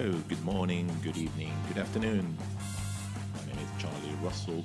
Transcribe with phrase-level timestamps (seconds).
[0.00, 2.34] Good morning, good evening, good afternoon.
[3.34, 4.64] My name is Charlie Russell,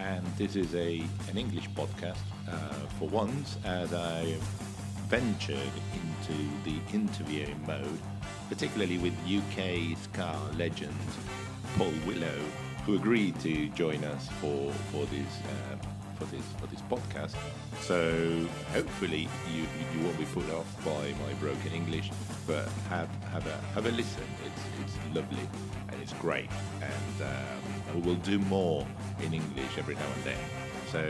[0.00, 2.18] and this is a an English podcast
[2.50, 4.34] uh, for once as I
[5.06, 8.00] ventured into the interviewing mode,
[8.48, 10.98] particularly with UK ska legend
[11.78, 12.40] Paul Willow,
[12.84, 15.32] who agreed to join us for for this.
[15.46, 15.76] Uh,
[16.22, 17.36] for this this podcast,
[17.80, 19.62] so hopefully you
[19.94, 22.10] you won't be put off by my broken English,
[22.46, 24.24] but have have a have a listen.
[24.46, 25.48] It's it's lovely
[25.88, 26.50] and it's great,
[26.80, 28.86] and um, we will do more
[29.22, 30.38] in English every now and then.
[30.90, 31.02] So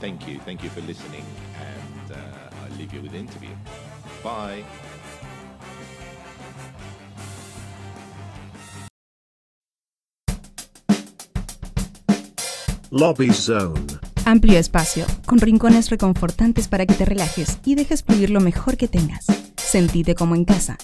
[0.00, 1.24] thank you, thank you for listening,
[1.60, 3.50] and uh, I'll leave you with the interview.
[4.22, 4.64] Bye.
[12.94, 14.03] Lobby Zone.
[14.26, 18.88] Amplio espacio, con rincones reconfortantes para que te relajes y dejes fluir lo mejor que
[18.88, 19.26] tengas.
[19.54, 20.78] Sentite como en casa.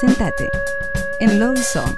[0.00, 0.48] Sentate
[1.18, 1.96] en Lobby Zone.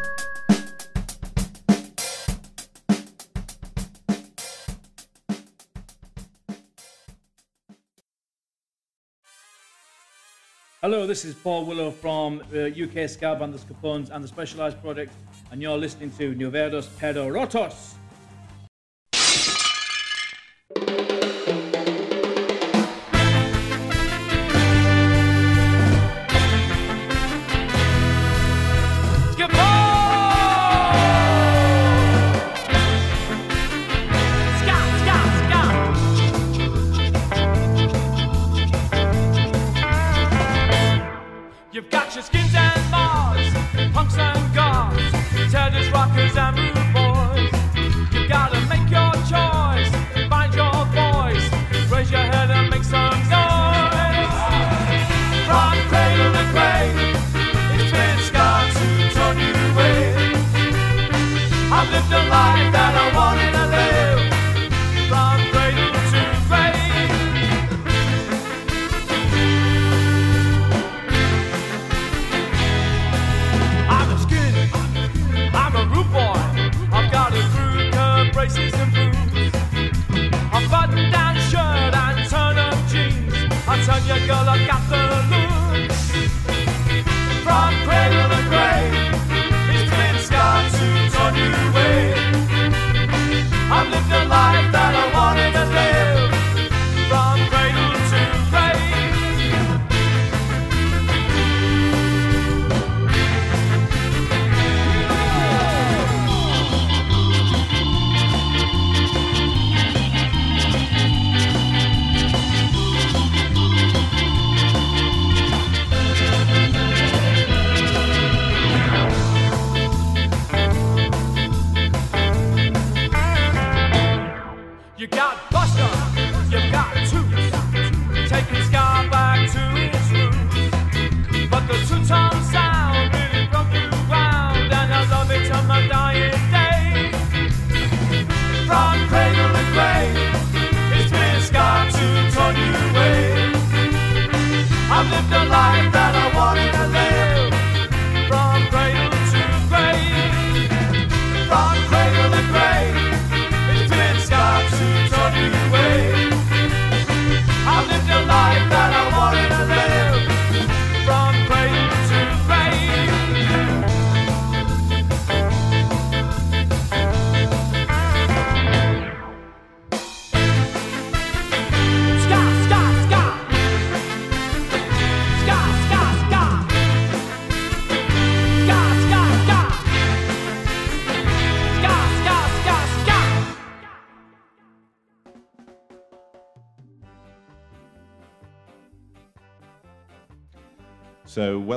[10.81, 15.12] Hello, this is Paul Willow from UK Ska band The Scapones and the Specialized Project,
[15.50, 17.97] and you're listening to Novedos Pedo Rotos.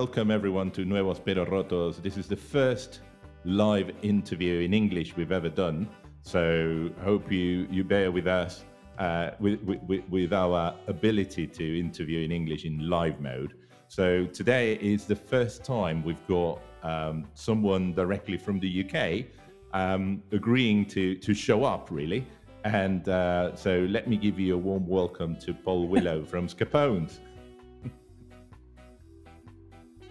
[0.01, 1.99] Welcome everyone to Nuevos Pero Rotos.
[2.03, 2.99] This is the first
[3.45, 5.89] live interview in English we've ever done.
[6.21, 8.63] So, hope you you bear with us
[8.99, 13.55] uh, with, with with our ability to interview in English in live mode.
[13.87, 19.25] So, today is the first time we've got um, someone directly from the UK
[19.73, 22.23] um, agreeing to to show up, really.
[22.65, 27.17] And uh, so, let me give you a warm welcome to Paul Willow from Scapones.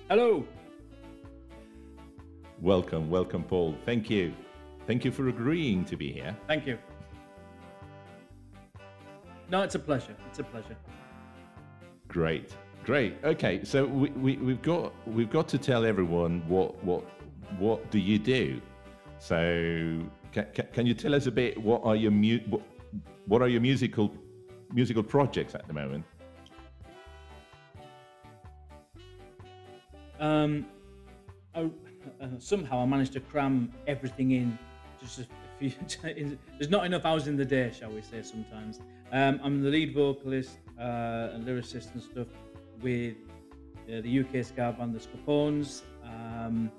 [0.09, 0.47] Hello.
[2.61, 3.77] Welcome, welcome, Paul.
[3.85, 4.33] Thank you.
[4.87, 6.37] Thank you for agreeing to be here.
[6.47, 6.79] Thank you.
[9.51, 10.15] No, it's a pleasure.
[10.29, 10.77] It's a pleasure.
[12.09, 12.53] Great,
[12.85, 13.17] Great.
[13.25, 17.03] Okay, so we, we, we've got we've got to tell everyone what what
[17.59, 18.61] what do you do.
[19.19, 20.01] So
[20.31, 22.63] can, can you tell us a bit what are your mu- what,
[23.27, 24.15] what are your musical
[24.73, 26.05] musical projects at the moment?
[30.19, 30.67] Um,
[31.55, 31.71] I,
[32.21, 34.59] uh, somehow I managed to cram everything in
[35.01, 35.27] just a
[35.59, 35.73] few.
[36.59, 38.23] there's not enough hours in the day, shall we say?
[38.23, 38.81] Sometimes
[39.13, 42.29] um, I'm the lead vocalist uh, and lyricist and stuff
[42.81, 43.17] with
[43.89, 45.83] uh, the UK ska band the Scapones.
[46.05, 46.71] Um,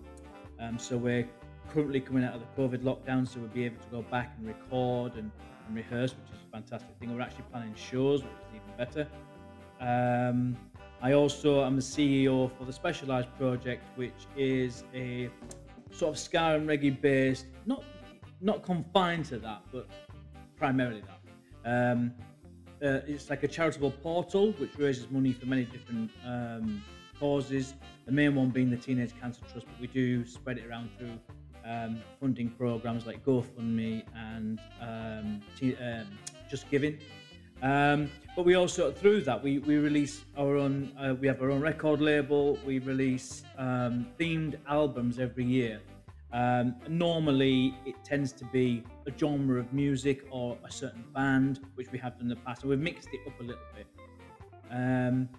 [0.60, 1.28] um, so we're
[1.74, 4.48] currently coming out of the COVID lockdown, so we'll be able to go back and
[4.48, 5.32] record and,
[5.68, 7.16] and rehearse, which is a fantastic thing.
[7.16, 9.08] We're actually planning shows, which is even better.
[9.80, 10.58] Um,
[11.02, 15.30] I also am the CEO for the Specialized Project, which is a
[15.92, 17.84] sort of ska and reggae based, not
[18.42, 19.88] not confined to that, but
[20.56, 21.92] primarily that.
[21.94, 22.14] Um,
[22.84, 26.84] uh, it's like a charitable portal which raises money for many different um,
[27.20, 27.74] causes.
[28.06, 31.20] The main one being the Teenage Cancer Trust, but we do spread it around through
[31.66, 36.08] um, funding programs like GoFundMe and um, um,
[36.50, 37.00] Just Giving.
[38.38, 41.60] But we also through that we, we release our own uh, we have our own
[41.60, 42.60] record label.
[42.68, 45.82] We release um, themed albums every year.
[46.32, 51.92] Um, normally it tends to be a genre of music or a certain band which
[51.92, 53.88] we have done in the past and we've mixed it up a little bit.
[54.70, 55.30] Um,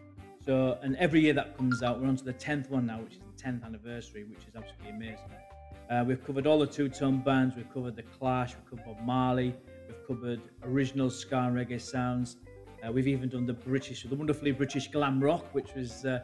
[0.45, 3.13] so and every year that comes out we're on to the 10th one now which
[3.13, 5.31] is the 10th anniversary which is absolutely amazing.
[5.89, 9.55] Uh, we've covered all the two-tone bands we've covered the clash we've covered marley
[9.89, 12.37] We've covered original ska and reggae sounds.
[12.87, 16.21] Uh, we've even done the British, the wonderfully British glam rock, which was uh,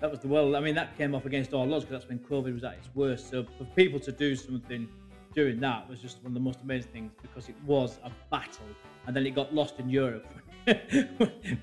[0.00, 0.54] that was the world.
[0.54, 2.88] I mean, that came off against all odds because that's when COVID was at its
[2.94, 3.30] worst.
[3.30, 4.88] So for people to do something
[5.34, 8.66] during that was just one of the most amazing things because it was a battle,
[9.06, 10.26] and then it got lost in Europe
[10.64, 10.76] when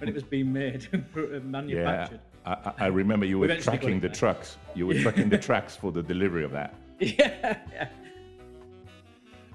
[0.02, 1.06] it was being made and
[1.52, 2.20] manufactured.
[2.46, 4.18] Yeah, I, I remember you were tracking the back.
[4.18, 4.58] trucks.
[4.76, 6.76] You were tracking the tracks for the delivery of that.
[7.00, 7.90] Yeah, yeah.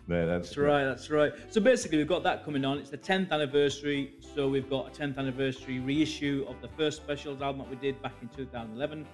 [0.08, 1.32] That's That's right, that's right.
[1.50, 2.78] So basically, we've got that coming on.
[2.78, 4.14] It's the 10th anniversary.
[4.34, 8.00] So we've got a 10th anniversary reissue of the first specials album that we did
[8.00, 9.06] back in 2011.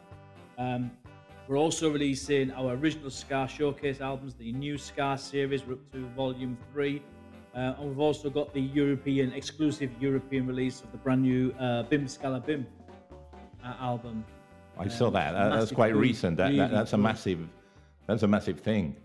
[0.57, 0.91] Um,
[1.49, 5.67] we're also releasing our original Ska Showcase albums, the new Ska series.
[5.67, 7.03] We're up to volume three.
[7.55, 11.83] Uh, and we've also got the European, exclusive European release of the brand new uh,
[11.85, 12.67] Bim Skala Bim
[13.65, 14.25] uh, album.
[14.79, 15.33] I saw that.
[15.33, 16.37] that that's quite recent.
[16.37, 17.49] That, that that's a massive.
[18.07, 18.97] That's a massive thing.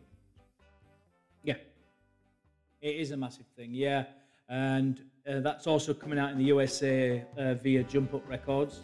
[2.81, 3.74] It is a massive thing.
[3.74, 4.05] Yeah,
[4.48, 8.81] and uh, that's also coming out in the USA uh, via Jump Up Records.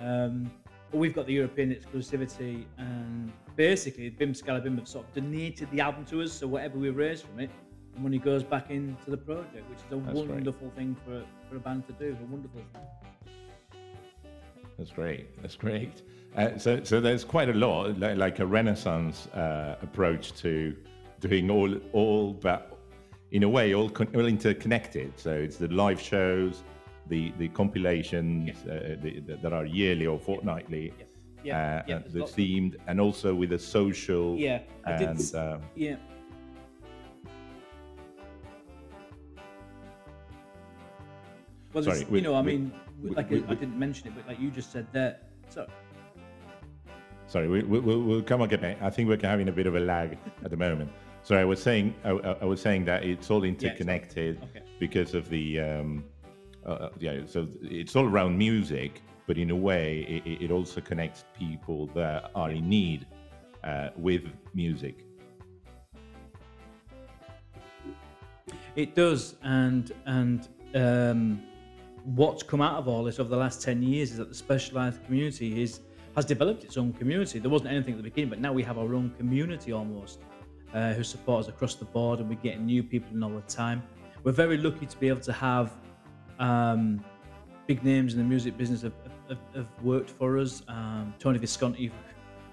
[0.00, 0.50] Um,
[0.90, 5.70] but we've got the European exclusivity, and basically, Bim Skala Bim have sort of donated
[5.70, 6.32] the album to us.
[6.32, 7.50] So whatever we raise from it,
[7.94, 10.28] the money goes back into the project, which is a That's great.
[10.28, 12.16] wonderful thing for for a band to do.
[12.20, 13.82] A wonderful thing.
[14.78, 15.40] That's great.
[15.40, 16.02] That's great.
[16.36, 20.74] Uh, so, so there's quite a lot, like, like a Renaissance uh, approach to
[21.20, 22.71] doing all, all, but
[23.32, 25.12] in a way, all, con- all interconnected.
[25.18, 26.62] So it's the live shows,
[27.08, 31.04] the the compilations uh, the, the, that are yearly or fortnightly, Yeah,
[31.44, 34.36] yeah, uh, yeah, uh, the themed, and also with the social.
[34.36, 35.96] Yeah, I did and s- um, Yeah.
[41.72, 42.72] Well, Sorry, we- you know, I mean,
[43.02, 45.66] like I we- didn't mention it, but like you just said that So
[47.26, 48.76] Sorry, we, we, we'll, we'll come again.
[48.82, 50.90] I think we're having a bit of a lag at the moment.
[51.24, 54.62] So I was saying, I, I was saying that it's all interconnected Okay.
[54.80, 56.04] because of the, um,
[56.66, 57.20] uh, uh, yeah.
[57.26, 62.30] So it's all around music, but in a way, it- it, also connects people that
[62.34, 63.06] are in need
[63.62, 64.24] uh, with
[64.54, 65.04] music.
[68.74, 71.42] it does, and and um,
[72.04, 75.04] what's come out of all this over the last ten years is that the specialized
[75.04, 75.80] community is
[76.16, 77.38] has developed its own community.
[77.38, 80.20] There wasn't anything at the beginning, but now we have our own community almost
[80.74, 83.40] uh, who support us across the board, and we're getting new people in all the
[83.42, 83.82] time.
[84.24, 85.72] We're very lucky to be able to have
[86.38, 87.04] um,
[87.66, 88.92] big names in the music business have,
[89.28, 90.62] have, have worked for us.
[90.68, 91.90] Um, Tony Visconti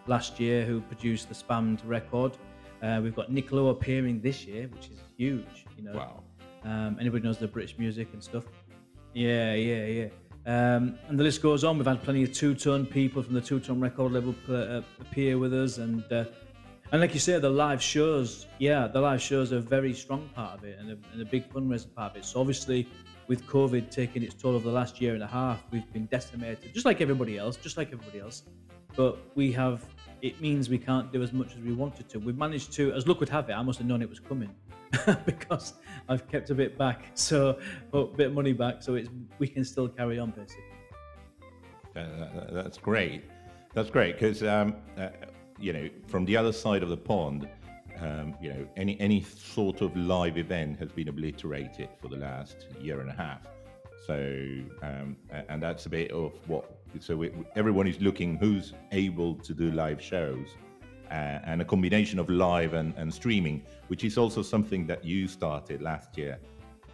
[0.07, 2.37] last year, who produced the Spammed record.
[2.81, 5.65] Uh, we've got Nick Lowe appearing this year, which is huge.
[5.77, 6.23] You know, Wow.
[6.63, 8.45] um, anybody knows the British music and stuff.
[9.13, 10.07] Yeah, yeah, yeah.
[10.45, 11.77] Um, and the list goes on.
[11.77, 15.77] We've had plenty of two-tone people from the two-tone record label uh, appear with us,
[15.77, 16.25] and uh,
[16.91, 18.47] and like you say, the live shows.
[18.57, 21.25] Yeah, the live shows are a very strong part of it, and a, and a
[21.25, 22.25] big fundraising part of it.
[22.25, 22.87] So obviously,
[23.27, 26.73] with COVID taking its toll over the last year and a half, we've been decimated,
[26.73, 28.43] just like everybody else, just like everybody else.
[28.95, 29.85] But we have.
[30.21, 32.19] It means we can't do as much as we wanted to.
[32.19, 34.53] We've managed to, as luck would have it, I must have known it was coming
[35.25, 35.75] because
[36.09, 37.57] I've kept a bit back, so
[37.93, 40.63] a bit of money back, so it's we can still carry on basically.
[41.95, 43.23] Uh, that's great.
[43.73, 45.09] That's great because um, uh,
[45.59, 47.47] you know from the other side of the pond,
[47.99, 52.67] um, you know any any sort of live event has been obliterated for the last
[52.81, 53.41] year and a half.
[54.05, 54.15] So
[54.81, 55.17] um,
[55.49, 56.65] and that's a bit of what.
[56.99, 60.47] So we, everyone is looking who's able to do live shows.
[61.11, 65.27] Uh, and a combination of live and, and streaming, which is also something that you
[65.27, 66.37] started last year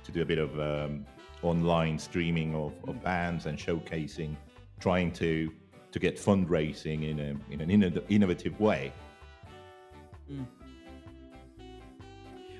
[0.05, 1.05] to do a bit of um,
[1.43, 4.35] online streaming of, of bands and showcasing,
[4.79, 5.51] trying to
[5.95, 8.91] to get fundraising in a in an inno- innovative way.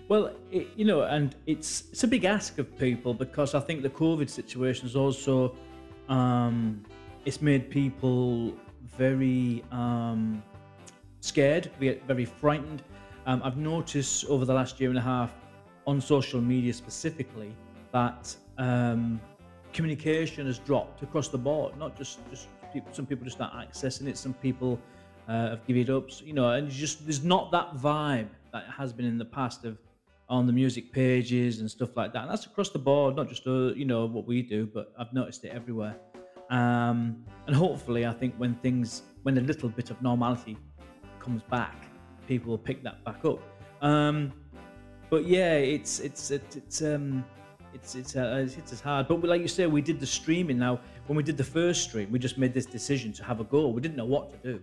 [0.07, 3.81] Well, it, you know, and it's it's a big ask of people because I think
[3.83, 5.53] the COVID situation has also
[6.07, 6.81] um,
[7.25, 8.53] it's made people
[8.97, 10.41] very um,
[11.19, 12.83] scared, ve- very frightened.
[13.25, 15.33] Um, I've noticed over the last year and a half
[15.85, 17.53] on social media specifically
[17.91, 19.19] that um,
[19.73, 21.77] communication has dropped across the board.
[21.77, 24.17] Not just just people, some people just aren't accessing it.
[24.17, 24.79] Some people
[25.27, 26.11] uh, have given it up.
[26.11, 29.63] So, you know, and just there's not that vibe that has been in the past
[29.65, 29.77] of
[30.27, 32.23] on the music pages and stuff like that.
[32.23, 35.13] And that's across the board, not just uh, you know what we do, but I've
[35.13, 35.95] noticed it everywhere.
[36.49, 40.57] Um, and hopefully, I think when things, when a little bit of normality
[41.19, 41.87] comes back,
[42.27, 43.39] people will pick that back up.
[43.81, 44.33] Um,
[45.09, 47.23] but yeah, it's it's it's, it's um
[47.73, 49.07] it's it's uh, it's, hard.
[49.07, 50.57] But like you say, we did the streaming.
[50.57, 53.43] Now, when we did the first stream, we just made this decision to have a
[53.43, 53.67] go.
[53.67, 54.61] We didn't know what to do.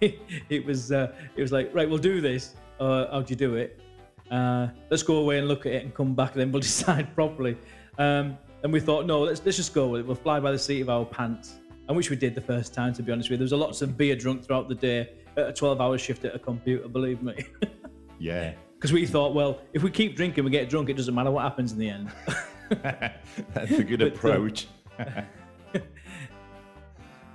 [0.00, 0.18] it,
[0.48, 2.54] it was uh, it was like right, we'll do this.
[2.80, 3.80] Uh, how do you do it?
[4.30, 7.14] Uh, let's go away and look at it and come back, and then we'll decide
[7.14, 7.56] properly.
[7.98, 10.06] Um, and we thought, no, let's let's just go with it.
[10.06, 12.92] We'll fly by the seat of our pants, and which we did the first time.
[12.94, 15.10] To be honest with you, there was a lots of beer drunk throughout the day
[15.36, 16.88] at a 12-hour shift at a computer.
[16.88, 17.34] Believe me.
[18.20, 20.88] Yeah, Because we thought, well, if we keep drinking, we get drunk.
[20.88, 22.08] It doesn't matter what happens in the end.
[23.52, 24.68] that's a good But, uh, approach.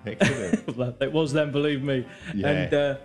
[0.06, 0.78] Excellent.
[0.78, 2.06] Well, it was then, believe me.
[2.34, 2.48] Yeah.
[2.48, 2.96] And uh,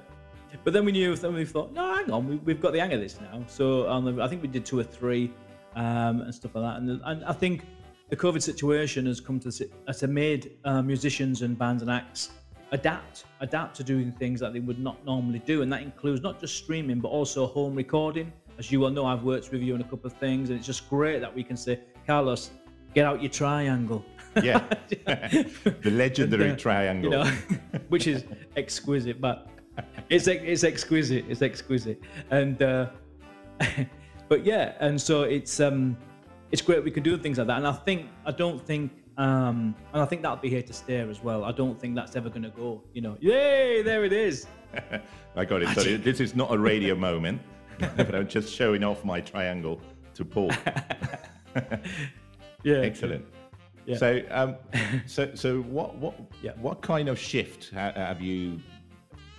[0.62, 1.16] but then we knew.
[1.16, 3.42] Then we thought, no, hang on, we, we've got the hang of this now.
[3.49, 5.32] So on the, I think we did two or three
[5.75, 6.80] um, and stuff like that.
[6.80, 7.64] And, and I think
[8.11, 12.30] the COVID situation has come to has made uh, musicians and bands and acts
[12.73, 16.40] adapt, adapt to doing things that they would not normally do, and that includes not
[16.40, 18.32] just streaming but also home recording.
[18.58, 20.66] As you well know, I've worked with you on a couple of things, and it's
[20.66, 22.50] just great that we can say, Carlos,
[22.94, 24.04] get out your triangle.
[24.43, 24.64] Yeah,
[25.07, 27.12] the legendary uh, triangle.
[27.12, 27.33] you know,
[27.88, 28.25] which is
[28.57, 29.49] exquisite, but
[30.09, 32.00] it's it's exquisite, it's exquisite,
[32.31, 32.91] and uh,
[34.29, 35.97] but yeah, and so it's um
[36.50, 39.75] it's great we can do things like that, and I think I don't think um
[39.93, 41.45] and I think that'll be here to stay as well.
[41.45, 42.83] I don't think that's ever gonna go.
[42.93, 44.47] You know, yay, there it is.
[45.37, 45.69] I got it.
[45.79, 47.41] So this is not a radio moment,
[47.79, 49.81] but I'm just showing off my triangle
[50.14, 50.50] to Paul.
[52.64, 53.26] Yeah, Excellent.
[53.87, 53.97] Yeah.
[53.97, 54.57] So, um,
[55.07, 56.53] so, so, what, what, Yeah.
[56.61, 58.61] what kind of shift ha- have you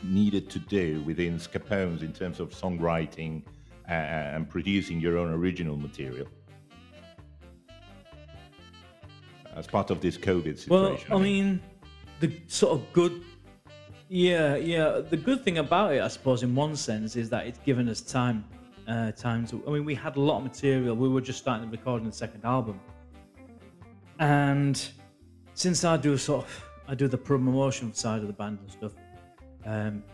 [0.03, 3.43] needed to do within Scapones in terms of songwriting
[3.89, 6.27] uh, and producing your own original material
[9.55, 10.69] as part of this COVID situation?
[10.69, 11.61] Well, I mean,
[12.19, 13.23] the sort of good,
[14.09, 15.01] yeah, yeah.
[15.09, 18.01] The good thing about it, I suppose, in one sense, is that it's given us
[18.01, 18.45] time,
[18.87, 19.63] uh, time to.
[19.67, 20.95] I mean, we had a lot of material.
[20.95, 22.79] We were just starting to record the second album,
[24.19, 24.89] and
[25.53, 28.93] since I do sort of, I do the promotion side of the band and stuff,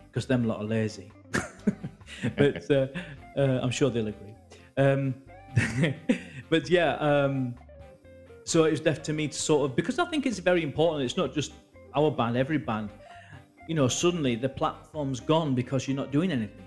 [0.08, 1.10] because them a lot are lazy.
[2.36, 2.86] but uh,
[3.36, 4.34] uh, I'm sure they'll agree.
[4.76, 5.14] Um,
[6.50, 6.94] but yeah.
[6.94, 7.54] Um,
[8.44, 11.04] so it was left to me to sort of because I think it's very important.
[11.04, 11.52] It's not just
[11.94, 12.90] our band, every band.
[13.68, 16.66] You know, suddenly the platform's gone because you're not doing anything.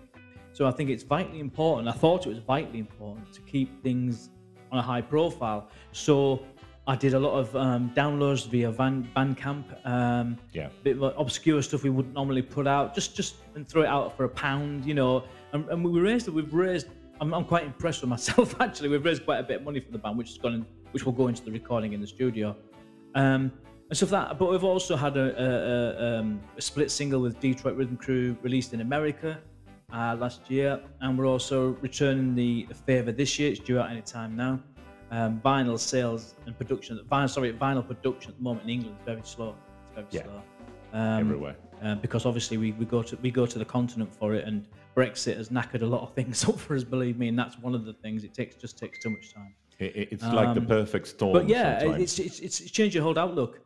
[0.53, 1.89] So I think it's vitally important.
[1.89, 4.29] I thought it was vitally important to keep things
[4.71, 5.67] on a high profile.
[5.91, 6.45] So
[6.87, 9.63] I did a lot of um, downloads via Van, Bandcamp.
[9.87, 10.69] Um, Yeah.
[10.83, 14.15] bit of obscure stuff we wouldn't normally put out, just just and throw it out
[14.15, 15.23] for a pound, you know.
[15.53, 16.87] And, and we raised we've raised.
[17.21, 18.89] I'm, I'm quite impressed with myself actually.
[18.89, 21.05] We've raised quite a bit of money for the band, which has gone, in, which
[21.05, 22.55] will go into the recording in the studio,
[23.15, 23.51] um,
[23.89, 24.37] and stuff like that.
[24.39, 28.37] But we've also had a, a, a, um, a split single with Detroit Rhythm Crew
[28.43, 29.39] released in America
[29.91, 33.49] uh, last year, and we're also returning the favor this year.
[33.51, 34.59] It's due out any time now.
[35.15, 36.99] Um, vinyl sales and production.
[37.09, 39.55] Vinyl, sorry, vinyl production at the moment in England is very slow.
[39.85, 40.23] It's very Yeah.
[40.23, 40.41] slow.
[40.99, 41.55] Um, Everywhere.
[41.81, 44.67] um, because obviously we, we go to we go to the continent for it, and
[44.95, 46.83] Brexit has knackered a lot of things up for us.
[46.83, 48.23] Believe me, and that's one of the things.
[48.25, 49.53] It takes just takes too much time.
[49.79, 51.33] It, it- it's like the perfect storm.
[51.33, 53.61] But yeah, it's it's it's changed your whole outlook.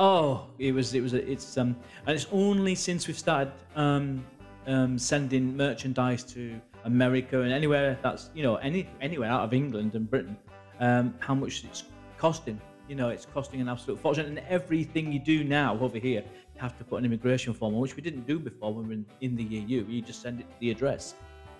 [0.00, 1.76] Oh, it was it was it's um
[2.06, 4.24] and it's only since we've started um
[4.66, 9.94] um sending merchandise to America and anywhere that's you know any anywhere out of England
[9.94, 10.36] and Britain
[10.80, 11.84] um how much it's
[12.18, 12.60] costing
[12.90, 16.60] You know, it's costing an absolute fortune, and everything you do now over here, you
[16.60, 18.94] have to put an immigration form on, which we didn't do before when we were
[18.94, 19.86] in, in the EU.
[19.88, 21.14] You just send it to the address.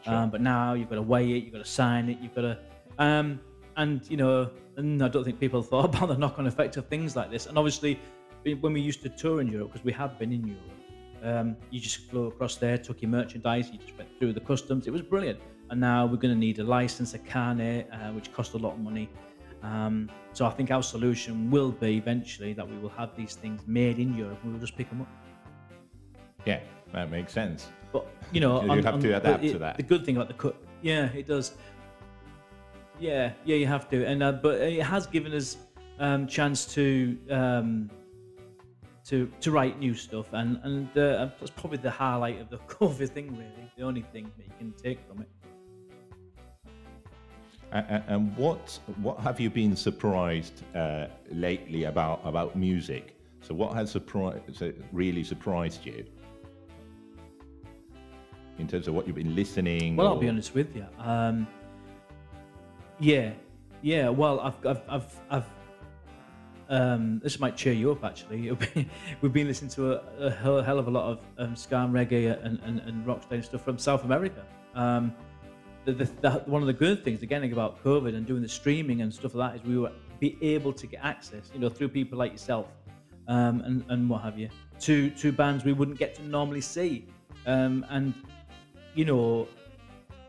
[0.07, 2.47] Um, but now you've got to weigh it, you've got to sign it, you've got
[2.51, 2.59] to,
[2.99, 3.39] um,
[3.77, 7.15] and you know, and I don't think people thought about the knock-on effect of things
[7.15, 7.47] like this.
[7.47, 8.01] And obviously,
[8.65, 10.80] when we used to tour in Europe, because we have been in Europe,
[11.23, 14.87] um, you just flew across there, took your merchandise, you just went through the customs.
[14.87, 15.41] It was brilliant.
[15.71, 18.73] And now we're going to need a license, a carnet, uh, which cost a lot
[18.75, 19.09] of money.
[19.63, 23.61] Um, so I think our solution will be eventually that we will have these things
[23.67, 25.09] made in Europe and we'll just pick them up.
[26.47, 26.61] Yeah,
[26.93, 27.69] that makes sense.
[27.93, 29.77] But you know, You have on- to adapt it- to that.
[29.77, 31.53] The good thing about the cut, yeah, it does.
[32.99, 35.57] Yeah, yeah, you have to, and uh, but it has given us
[35.99, 37.91] um, chance to um,
[39.11, 43.09] to to write new stuff, and and uh, that's probably the highlight of the COVID
[43.11, 43.73] thing, really.
[43.77, 45.29] The only thing that you can take from it.
[47.73, 53.17] A- a- And what what have you been surprised uh, lately about about music?
[53.43, 56.05] So what has surprised really surprised you
[58.59, 59.97] in terms of what you've been listening?
[59.97, 60.87] Well, I'll be honest with you.
[60.99, 61.49] Um,
[63.01, 63.33] yeah,
[63.83, 64.09] yeah.
[64.11, 65.47] Well, I've, I've, I've, I've
[66.71, 68.05] um, this might cheer you up.
[68.05, 68.51] Actually,
[69.21, 71.93] we've been listening to a, a hell hell of a lot of um, ska and
[71.93, 74.47] reggae and, and, and rocksteady stuff from South America.
[74.75, 75.13] Um,
[75.85, 79.03] the, the, the, one of the good things again about COVID and doing the streaming
[79.03, 81.89] and stuff like that is we were be able to get access, you know, through
[81.89, 82.69] people like yourself
[83.27, 84.49] um, and and what have you,
[84.81, 87.07] to to bands we wouldn't get to normally see.
[87.47, 88.15] Um, and
[88.95, 89.49] you know,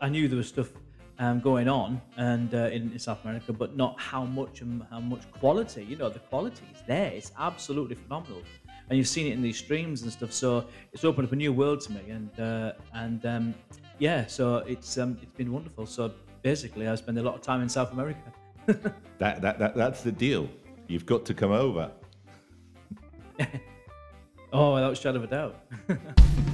[0.00, 0.70] I knew there was stuff
[1.18, 5.00] um, going on and uh, in, in South America, but not how much and how
[5.00, 5.84] much quality.
[5.84, 8.42] You know, the quality is there; it's absolutely phenomenal,
[8.88, 10.32] and you've seen it in these streams and stuff.
[10.32, 13.54] So it's opened up a new world to me, and uh, and um,
[13.98, 15.86] yeah, so it's um, it's been wonderful.
[15.86, 18.32] So basically, I spend a lot of time in South America.
[19.18, 20.48] That, that, that that's the deal.
[20.88, 21.92] You've got to come over.
[24.52, 25.64] Oh, without a shadow of a doubt.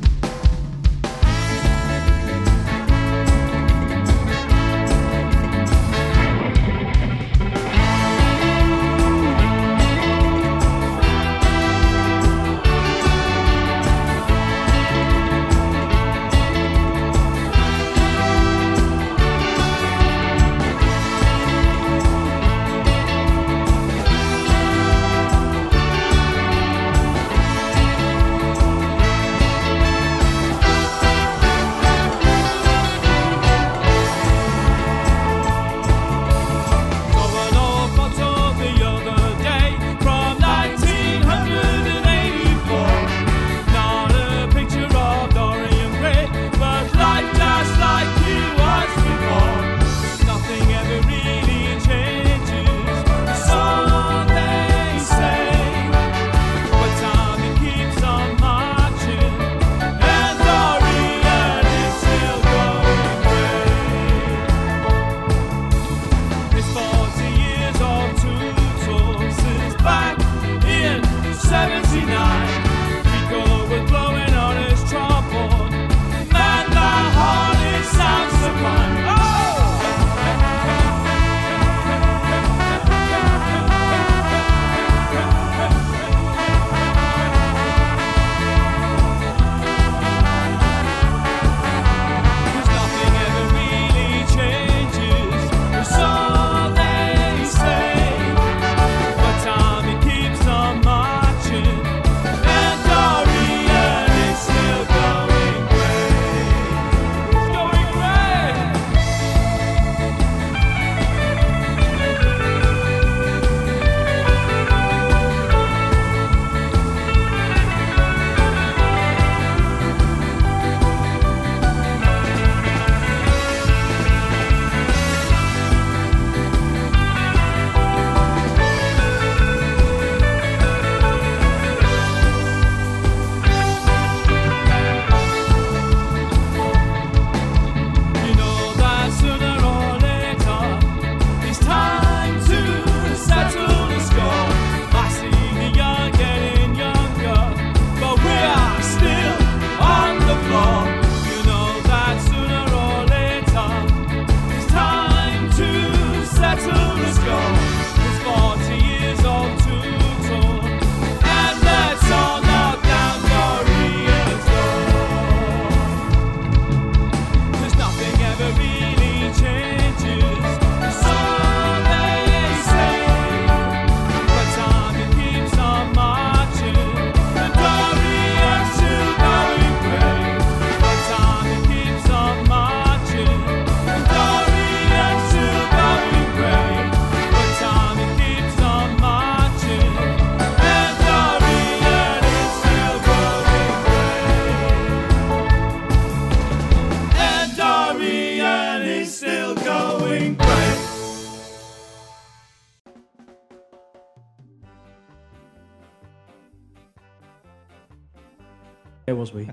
[209.09, 209.49] Where was we?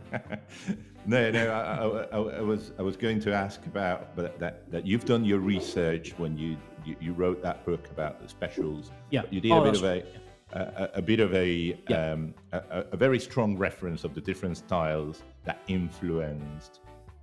[1.06, 1.50] no, no.
[1.50, 5.24] I, I, I, was I was going to ask about but that that you've done
[5.24, 8.92] your research when you you, you wrote that book about the specials.
[9.12, 9.22] Yeah.
[9.30, 9.88] You did Oh, a bit of a.
[9.88, 10.06] right,
[10.52, 11.48] A, a bit of a,
[11.90, 12.12] Yeah.
[12.12, 16.82] um, a a- a very strong reference of the different styles that influenced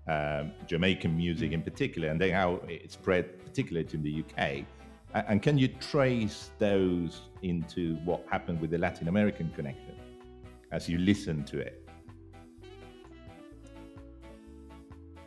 [0.09, 4.65] um, Jamaican music in particular, and then how it spread particularly to the UK.
[5.29, 9.97] And can you trace those into what happened with the Latin American connection
[10.73, 11.82] as you listen to it?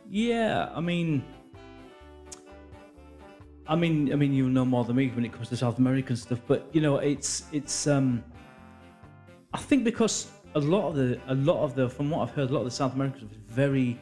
[0.08, 1.24] Yeah, I mean,
[3.66, 6.16] I mean, I mean, you know more than me when it comes to South American
[6.16, 7.86] stuff, but you know, it's it's.
[7.86, 8.22] um
[9.52, 12.50] I think because a lot of the a lot of the from what I've heard,
[12.50, 13.98] a lot of the South American stuff is very.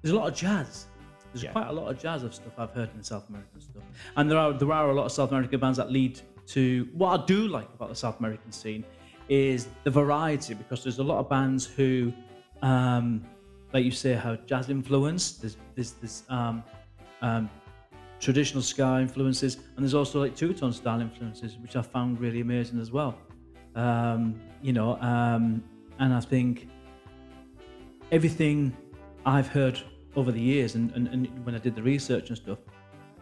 [0.00, 0.86] There's a lot of jazz.
[1.32, 1.52] There's Yeah.
[1.52, 3.82] quite a lot of jazz of stuff I've heard in the South American stuff,
[4.16, 7.20] and there are there are a lot of South American bands that lead to what
[7.20, 8.84] I do like about the South American scene
[9.28, 12.12] is the variety because there's a lot of bands who,
[12.62, 13.24] um,
[13.72, 15.32] like you say, how jazz influence.
[15.32, 16.62] There's there's this um,
[17.22, 17.50] um,
[18.20, 22.40] traditional ska influences, and there's also like two tone style influences, which I found really
[22.40, 23.18] amazing as well.
[23.74, 25.64] Um, you know, um,
[25.98, 26.68] and I think
[28.10, 28.76] everything
[29.24, 29.80] I've heard
[30.14, 32.58] over the years, and, and, and when I did the research and stuff,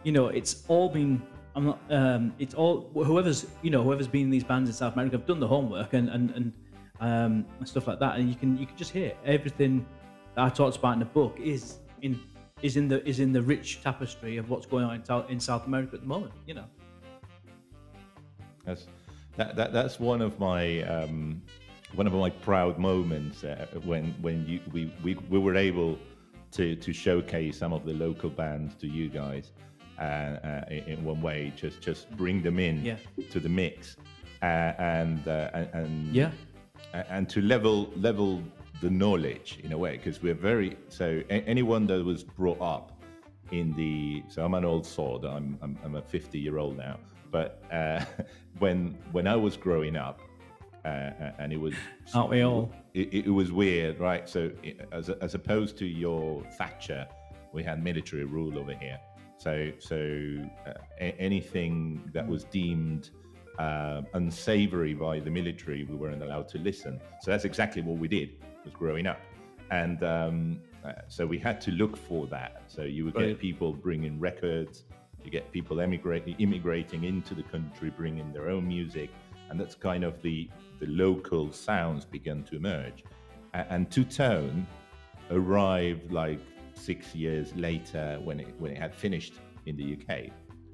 [0.03, 1.21] you know, it's all been.
[1.55, 1.79] I'm not.
[1.89, 5.25] Um, it's all whoever's you know whoever's been in these bands in South America have
[5.25, 6.53] done the homework and and and,
[7.01, 9.85] um, and stuff like that, and you can you can just hear everything
[10.35, 12.19] that I talked about in the book is in
[12.61, 15.39] is in the is in the rich tapestry of what's going on in, South- in
[15.39, 16.33] South America at the moment.
[16.45, 16.65] You know.
[18.65, 18.87] That's
[19.37, 21.41] that, that that's one of my um,
[21.95, 25.97] one of my proud moments uh, when when you we, we we were able
[26.51, 29.51] to to showcase some of the local bands to you guys
[29.99, 32.97] uh, uh, in, in one way just just bring them in Yeah.
[33.31, 33.97] to the mix
[34.41, 34.45] uh,
[34.77, 36.31] and, uh, and and Yeah.
[36.93, 38.43] and to level level
[38.81, 43.01] the knowledge in a way because we're very so a- anyone that was brought up
[43.51, 46.97] in the so I'm an old sword I'm I'm, I'm a 50 year old now
[47.31, 48.03] but uh,
[48.59, 50.19] when when I was growing up
[50.83, 51.75] uh, uh, and it was
[52.15, 52.71] Aren't we all?
[52.95, 57.07] it, it was weird right so i as, as opposed to your Thatcher
[57.53, 58.99] we had military rule over here
[59.37, 59.97] so so
[60.65, 63.11] uh, a- anything that was deemed
[63.59, 66.99] uh, unsavory by the military, we weren't allowed to listen.
[67.21, 68.29] So that's exactly what we did
[68.63, 69.19] was growing up,
[69.71, 72.63] and um, uh, so we had to look for that.
[72.67, 73.39] So you would get Right.
[73.39, 74.83] people bringing records,
[75.23, 79.09] you get people emigrating, immigrating into the country, bringing their own music,
[79.49, 83.03] and that's kind of the the local sounds began to emerge,
[83.53, 84.65] A- and two tone
[85.29, 86.39] arrived like
[86.73, 89.33] six years later when it when it had finished
[89.67, 90.31] in the UK.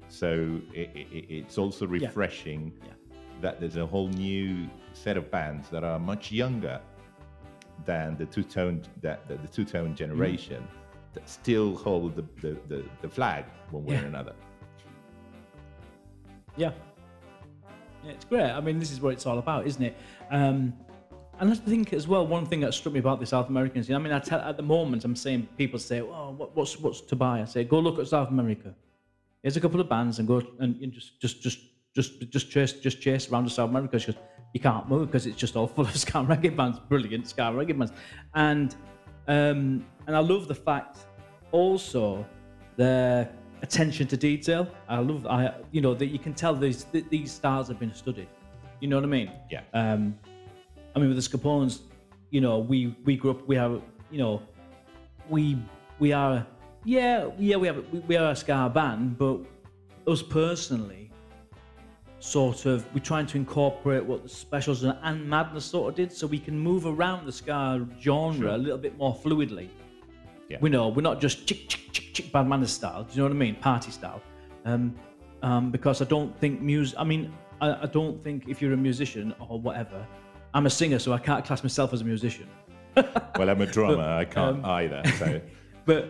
[0.08, 2.92] So it, it, it's also refreshing Yeah.
[3.42, 6.80] that there's a whole new set of bands that are much younger
[7.84, 10.66] than the two tone that the, the two tone generation
[11.14, 14.34] that still hold the, the, the, the flag one way or another.
[16.56, 16.72] Yeah.
[18.04, 18.50] Yeah, it's great.
[18.50, 19.96] I mean, this is what it's all about, isn't it?
[20.30, 20.72] Um,
[21.40, 23.98] and I think as well, one thing that struck me about the South Americans, I
[23.98, 27.16] mean, I tell, at the moment, I'm saying people say, "Oh, what, what's what's to
[27.16, 28.74] buy?" I say, "Go look at South America.
[29.42, 31.60] Here's a couple of bands, and go and, and just just just
[31.98, 34.14] just just chase just chase around to South America because
[34.54, 37.76] you can't move because it's just all full of ska reggae bands, brilliant ska reggae
[37.78, 37.92] bands,
[38.34, 38.76] and
[39.36, 40.94] um, and I love the fact
[41.50, 42.24] also
[42.76, 43.28] their
[43.62, 44.62] attention to detail.
[44.88, 47.94] I love, I you know that you can tell these th- these styles have been
[47.94, 48.28] studied.
[48.80, 49.30] You know what I mean?
[49.50, 49.62] Yeah.
[49.74, 50.16] Um,
[50.94, 51.80] I mean, with the Scapones,
[52.30, 53.46] you know, we we grew up.
[53.48, 54.42] We have, you know,
[55.28, 55.58] we
[55.98, 56.46] we are,
[56.84, 59.40] yeah, yeah, we have we, we are a ska band, but
[60.06, 61.07] us personally,
[62.20, 66.26] sort of, we're trying to incorporate what the specials and, Madness sort of did, so
[66.26, 69.68] we can move around the ska genre a little bit more fluidly.
[70.48, 70.58] Yeah.
[70.60, 73.04] We know we're not just chick chick chick chick bad manners style.
[73.04, 73.54] Do you know what I mean?
[73.56, 74.22] Party style.
[74.64, 74.94] Um,
[75.42, 76.98] um, because I don't think music.
[76.98, 80.06] I mean, I, I don't think if you're a musician or whatever.
[80.54, 82.48] I'm a singer, so I can't class myself as a musician.
[83.38, 84.02] Well, I'm a drummer.
[84.02, 85.02] I can't um, either.
[85.18, 85.40] So
[85.84, 86.08] But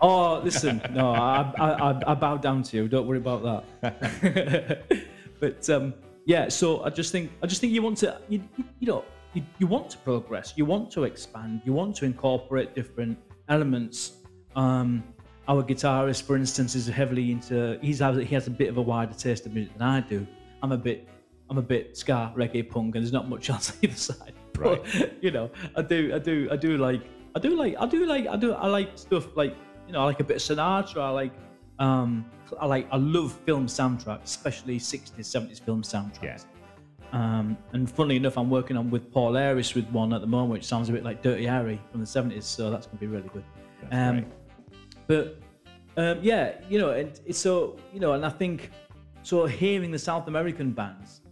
[0.00, 2.88] oh, listen, no, I, I, I, I bow down to you.
[2.88, 5.00] Don't worry about that.
[5.40, 5.94] but um,
[6.26, 9.04] yeah, so I just think I just think you want to you, you, you know
[9.34, 14.12] you, you want to progress, you want to expand, you want to incorporate different elements.
[14.56, 15.04] Um,
[15.48, 19.14] our guitarist, for instance, is heavily into he's he has a bit of a wider
[19.14, 20.26] taste of music than I do.
[20.62, 21.08] I'm a bit
[21.50, 24.32] I'm a bit ska, reggae, punk, and there's not much else either side.
[24.52, 24.86] But,
[25.22, 27.02] you know, I do, I do, I do like,
[27.34, 29.56] I do like, I do like, I do, I like stuff like,
[29.90, 31.02] you know, I like a bit of Sinatra.
[31.02, 31.32] I like,
[31.80, 32.24] um,
[32.60, 36.22] I like, I love film soundtracks, especially 60s, 70s film soundtracks.
[36.22, 36.38] Yeah.
[37.12, 40.52] Um, and funnily enough, I'm working on with Paul Aris with one at the moment,
[40.52, 42.44] which sounds a bit like Dirty Harry from the 70s.
[42.44, 43.42] So that's going to be really good.
[43.90, 44.26] Um,
[45.08, 45.40] but
[45.96, 48.70] um, yeah, you know, and it's so you know, and I think
[49.24, 51.22] so hearing the South American bands,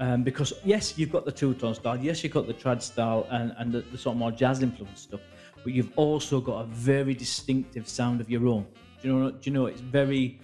[0.00, 3.26] um, because yes, you've got the two tone style, yes, you've got the trad style
[3.30, 5.22] and and the, the sort of more jazz influenced stuff,
[5.64, 8.66] but you've also got a very distinctive sound of your own.
[9.00, 9.30] Do you know?
[9.30, 9.66] Do you know?
[9.66, 10.40] It's very.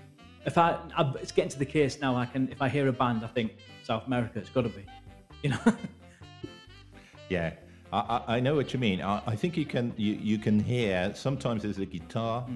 [0.47, 2.17] If I, I it's getting to the case now.
[2.17, 4.39] I can if I hear a band, I think South America.
[4.39, 4.85] It's got to be,
[5.43, 5.59] you know.
[7.29, 7.53] Yeah,
[7.93, 9.03] I, I, know what you mean.
[9.03, 12.47] I, I think you can you, you can hear sometimes there's a guitar,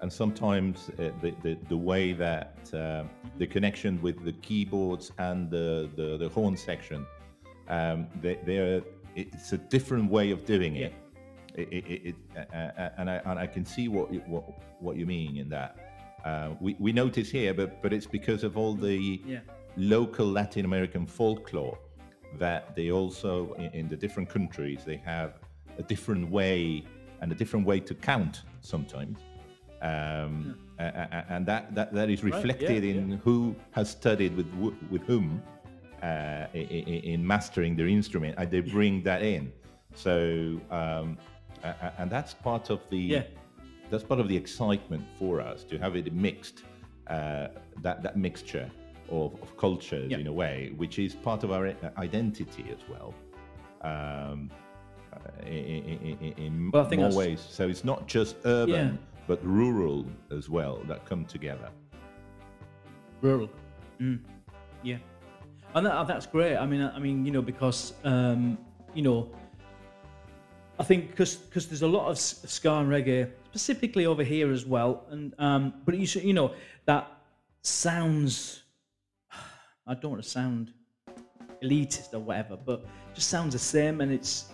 [0.00, 3.04] and sometimes uh, the, the the way that uh,
[3.38, 7.06] the connection with the keyboards and the the, the horn section,
[7.68, 8.82] um, they, they're
[9.14, 10.92] it's a different way of doing it.
[10.92, 10.94] It,
[11.56, 12.14] it, it, it
[12.98, 14.44] and I and I can see what you- what
[14.80, 15.76] what you mean in that.
[16.24, 19.40] Uh, we we notice here, but but it's because of all the Yeah.
[19.76, 21.78] local Latin American folklore
[22.38, 25.30] that they also in, in the different countries they have
[25.78, 26.84] a different way
[27.20, 29.18] and a different way to count sometimes
[29.82, 33.16] um, a- and that, that that is Right, yeah, reflected in yeah.
[33.24, 34.46] who has studied with
[34.90, 35.42] with whom
[36.02, 39.52] uh, i- i- in mastering their instrument and they bring that in
[39.94, 41.16] so um,
[41.62, 43.22] and that's part of the Yeah.
[43.90, 46.64] that's part of the excitement for us to have it mixed
[47.06, 47.48] uh,
[47.82, 48.70] that that mixture
[49.10, 50.18] of, of cultures Yeah.
[50.18, 53.14] in a way which is part of our identity as well
[53.82, 54.50] um,
[55.12, 59.24] uh, in, in, in Well, I think more ways so it's not just urban Yeah.
[59.26, 61.70] but rural as well that come together
[63.22, 63.48] rural.
[64.00, 64.20] Mm.
[64.82, 64.98] Yeah,
[65.74, 66.56] and that, that's great.
[66.56, 68.58] I mean, I mean, you know, because um,
[68.94, 69.30] you know,
[70.78, 75.06] I think because there's a lot of ska and reggae, specifically over here as well,
[75.10, 76.52] and um, but you you know
[76.84, 77.10] that
[77.62, 78.62] sounds.
[79.86, 80.72] I don't want to sound
[81.62, 82.84] elitist or whatever, but
[83.14, 84.46] just sounds the same, and it's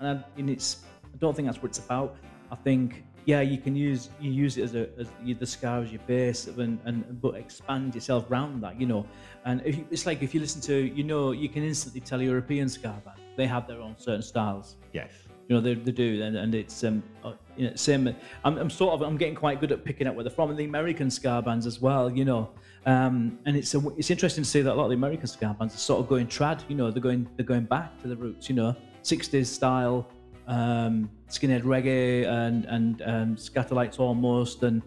[0.00, 0.84] and, I, and it's.
[1.04, 2.16] I don't think that's what it's about.
[2.50, 5.92] I think yeah, you can use you use it as a as the ska as
[5.92, 9.04] your base, and, and but expand yourself around that, you know.
[9.44, 12.70] And you, it's like if you listen to, you know, you can instantly tell European
[12.70, 15.12] ska band they have their own certain styles yes
[15.48, 18.70] you know they, they do and, and it's um uh, you know same I'm, I'm
[18.70, 21.10] sort of i'm getting quite good at picking up where they're from and the american
[21.10, 22.50] ska bands as well you know
[22.86, 25.56] um and it's a, it's interesting to see that a lot of the american ska
[25.58, 28.16] bands are sort of going trad you know they're going they're going back to the
[28.16, 30.06] roots you know 60s style
[30.48, 34.82] um skinhead reggae and and um Skatalites almost and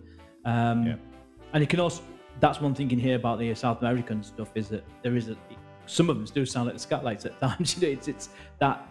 [0.45, 0.95] um Yeah.
[1.54, 2.04] and you can also
[2.39, 5.30] that's one thing you can hear about the south american stuff is that there is
[5.30, 5.38] a
[5.88, 8.88] some of them do sound like the Skatalites at times you know it's it's that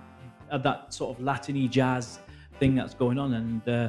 [0.51, 2.19] uh, that sort of Latiny jazz
[2.59, 3.89] thing that's going on, and uh,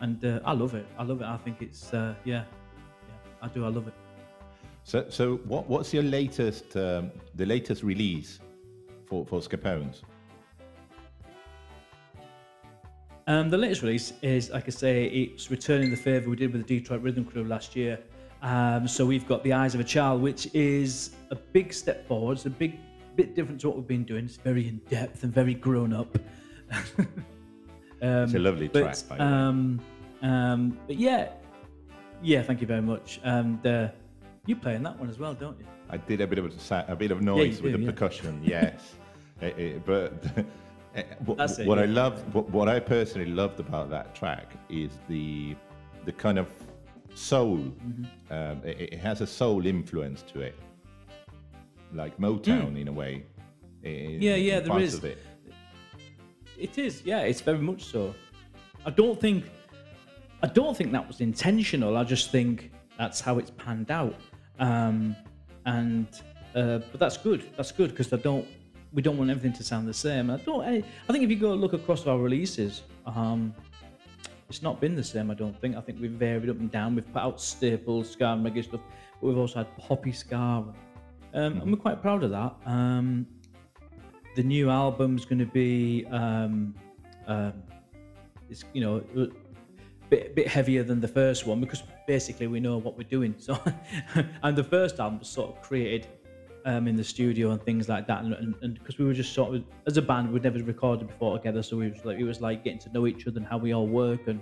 [0.00, 0.86] and uh, I love it.
[0.98, 1.24] I love it.
[1.24, 2.44] I think it's uh, yeah,
[3.08, 3.64] yeah, I do.
[3.64, 3.94] I love it.
[4.84, 8.40] so so what what's your latest um, the latest release
[9.08, 10.02] for for scapones
[13.28, 16.64] Um, the latest release is, like I say, it's returning the favour we did with
[16.64, 17.98] the Detroit Rhythm Crew last year.
[18.40, 22.34] Um, so we've got The Eyes of a Child, which is a big step forward.
[22.34, 22.78] It's a big
[23.16, 24.26] bit different to what we've been doing.
[24.26, 26.18] It's very in depth and very grown up.
[26.70, 27.08] um,
[28.00, 29.30] it's a lovely but, track by the way.
[29.30, 29.80] um,
[30.22, 31.30] um, but yeah,
[32.22, 33.20] yeah, thank you very much.
[33.24, 33.88] And uh,
[34.46, 35.66] you play in that one as well, don't you?
[35.88, 37.90] I did a bit of a, a bit of noise you with do, the yeah.
[37.90, 38.94] percussion, yes.
[39.42, 40.12] Eh, eh, but
[40.94, 44.90] eh, what, it, what I love, what, what I personally loved about that track is
[45.08, 45.56] the
[46.04, 46.48] the kind of
[47.14, 47.58] soul.
[47.58, 48.32] Mm-hmm.
[48.32, 50.58] Um, it, it has a soul influence to it,
[51.96, 53.24] like Motown in a way.
[53.82, 54.22] in- Mm.
[54.22, 54.94] Yeah, yeah, there is.
[54.94, 55.18] Of it.
[56.58, 58.14] It is, yeah, it's very much so.
[58.84, 59.44] I don't think,
[60.42, 61.96] I don't think that was intentional.
[61.96, 64.14] I just think that's how it's panned out,
[64.58, 65.14] um,
[65.66, 66.06] and
[66.54, 67.42] uh, but that's good.
[67.56, 68.46] That's good because I don't,
[68.92, 70.30] we don't want everything to sound the same.
[70.30, 70.62] I don't.
[70.64, 73.54] I, I think if you go look across our releases, um,
[74.48, 75.30] it's not been the same.
[75.30, 75.76] I don't think.
[75.76, 76.94] I think we've varied up and down.
[76.94, 78.80] We've put out staples, ska, and reggae stuff,
[79.20, 80.64] but we've also had poppy ska,
[81.36, 82.54] um, and we're quite proud of that.
[82.64, 83.26] Um,
[84.34, 86.74] the new album's going to be um,
[87.26, 87.52] um,
[88.48, 89.28] it's you know a
[90.08, 93.34] bit bit heavier than the first one because basically we know what we're doing.
[93.38, 93.58] So
[94.42, 96.06] and the first album was sort of created
[96.64, 99.64] um, in the studio and things like that, and because we were just sort of
[99.86, 102.64] as a band we'd never recorded before together, so we was like it was like
[102.64, 104.40] getting to know each other and how we all work and.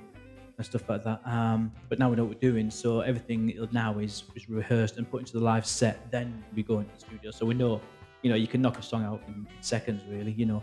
[0.57, 1.21] And stuff like that.
[1.25, 5.11] Um, but now we know what we're doing, so everything now is, is rehearsed and
[5.11, 6.11] put into the live set.
[6.13, 7.81] Then we go into the studio, so we know
[8.23, 10.63] you know you can knock a song out in seconds really you know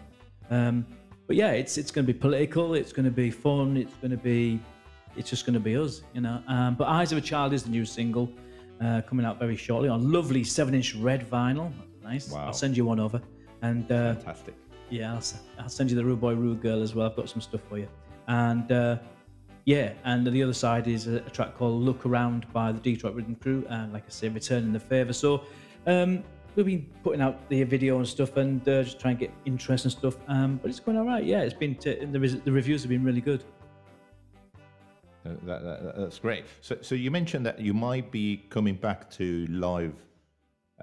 [0.49, 0.83] um
[1.27, 4.09] but yeah it's it's going to be political it's going to be fun it's going
[4.09, 4.59] to be
[5.15, 7.61] it's just going to be us you know um but eyes of a child is
[7.61, 8.27] the new single
[8.83, 11.71] uh, coming out very shortly on lovely seven inch red vinyl
[12.03, 12.29] nice.
[12.29, 12.47] Wow.
[12.47, 13.21] I'll send you one over,
[13.61, 14.55] and uh, Fantastic.
[14.89, 15.23] yeah, I'll,
[15.59, 17.09] I'll send you the Rude Boy Rude Girl as well.
[17.09, 17.87] I've got some stuff for you,
[18.27, 18.97] and uh,
[19.65, 23.15] yeah, and the other side is a, a track called "Look Around" by the Detroit
[23.15, 25.13] Rhythm Crew, and like I say, returning the favour.
[25.13, 25.43] So.
[25.87, 29.33] Um, We've been putting out the video and stuff, and uh, just trying to get
[29.45, 30.17] interest and stuff.
[30.27, 31.23] Um, but it's going all right.
[31.23, 33.45] Yeah, it's been t- the, res- the reviews have been really good.
[35.25, 36.43] Uh, that, that, that's great.
[36.59, 39.93] So, so you mentioned that you might be coming back to live,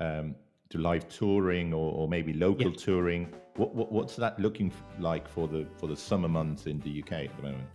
[0.01, 0.35] um,
[0.71, 2.77] to live touring or, or maybe local Yeah.
[2.79, 3.29] touring.
[3.57, 7.12] What, what, what's that looking like for the for the summer months in the UK
[7.12, 7.69] at the moment?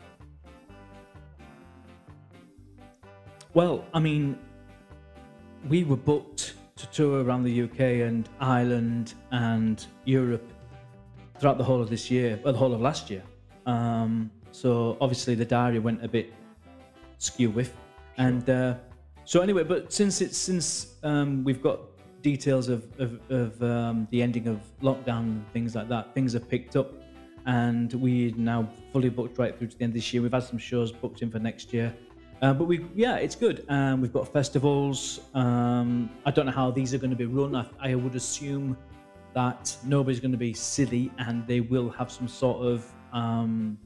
[3.53, 4.39] Well, I mean,
[5.69, 10.51] we were booked to tour around the UK and Ireland and Europe
[11.37, 13.21] throughout the whole of this year, well, the whole of last year.
[13.67, 16.33] Um, so obviously the diary went a bit
[17.19, 17.75] skew with,
[18.17, 18.75] and uh,
[19.23, 21.79] so anyway, but since it's since um, we've got
[22.23, 26.49] details of of, of um, the ending of lockdown and things like that, things have
[26.49, 26.91] picked up,
[27.45, 30.23] and we're now fully booked right through to the end of this year.
[30.23, 31.93] We've had some shows booked in for next year.
[32.43, 33.65] Uh, but we, yeah, it's good.
[33.69, 35.21] Um, we've got festivals.
[35.33, 37.55] Um, I don't know how these are going to be run.
[37.55, 38.75] I, I would assume
[39.33, 43.77] that nobody's going to be silly and they will have some sort of um,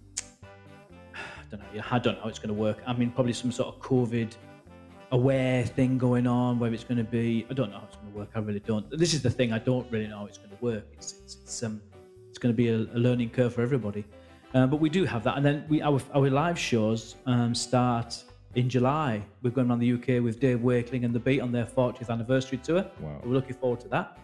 [1.14, 1.20] I
[1.52, 1.84] don't know.
[1.92, 2.80] I don't know how it's going to work.
[2.88, 4.34] I mean, probably some sort of COVID
[5.12, 7.46] aware thing going on, where it's going to be.
[7.52, 8.30] I don't know how it's going to work.
[8.34, 8.90] I really don't.
[8.90, 9.54] This is the thing.
[9.54, 10.86] I don't really know how it's going to work.
[10.94, 11.80] It's it's, it's um
[12.28, 14.04] it's going to be a, a learning curve for everybody.
[14.56, 18.24] Uh, but we do have that, and then we our our live shows um, start
[18.58, 19.24] in July.
[19.44, 22.58] We're going around the UK with Dave Wakeling and the Beat on their 40th anniversary
[22.58, 22.86] tour.
[23.00, 23.22] Wow.
[23.24, 24.18] We're looking forward to that.